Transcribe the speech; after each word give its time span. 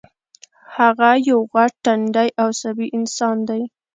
هغه 0.77 1.09
یو 1.29 1.39
غټ 1.51 1.73
ټنډی 1.85 2.29
او 2.41 2.47
عصبي 2.53 2.87
انسان 2.97 3.35
دی 3.49 3.61